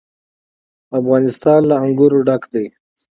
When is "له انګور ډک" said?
1.69-2.43